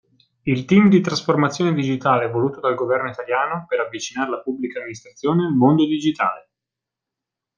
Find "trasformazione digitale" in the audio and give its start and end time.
0.99-2.27